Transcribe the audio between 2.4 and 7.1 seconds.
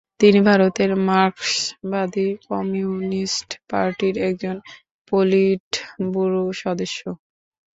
Communist পার্টির একজন politburo সদস্য।